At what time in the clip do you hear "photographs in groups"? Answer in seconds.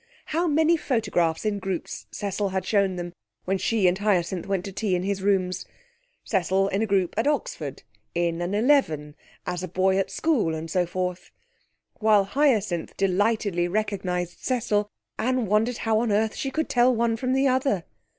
0.77-2.07